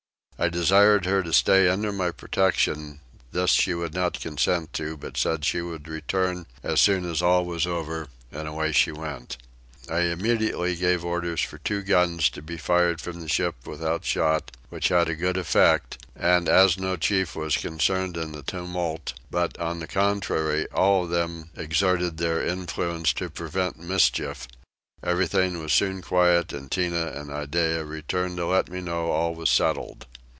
[0.43, 2.99] I desired her to stay under my protection:
[3.31, 7.45] this she would not consent to but said she would return as soon as all
[7.45, 9.37] was over; and away she went.
[9.87, 14.49] I immediately gave orders for two guns to be fired from the ship without shot,
[14.69, 19.55] which had a good effect: and as no chief was concerned in the tumult but,
[19.59, 24.47] on the contrary, all of them exerted their influence to prevent mischief,
[25.03, 29.35] everything was soon quiet and Tinah and Iddeah returned to let me know that all
[29.35, 30.07] was settled.